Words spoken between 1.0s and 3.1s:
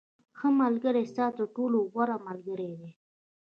ستا تر ټولو غوره ملګری دی.